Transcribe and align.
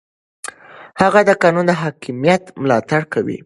هغه 1.01 1.19
د 1.29 1.31
قانون 1.41 1.65
د 1.67 1.71
حاکمیت 1.81 2.43
ملاتړ 2.61 3.01
کوي. 3.13 3.37